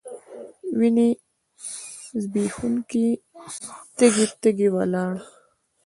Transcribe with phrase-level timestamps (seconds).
[0.79, 1.07] وینې
[2.21, 3.07] ځبېښونکي
[3.97, 5.13] تږي، تږي ولاړ